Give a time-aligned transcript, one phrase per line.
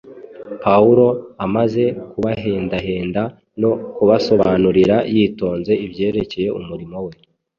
[0.63, 1.07] Pawulo
[1.45, 3.21] amaze kubahendahenda
[3.61, 7.13] no kubasobanurira yitonze ibyerekeye umurimo we